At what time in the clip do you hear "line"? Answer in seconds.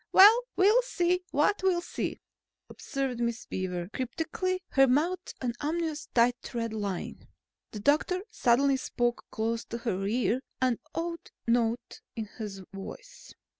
6.73-7.27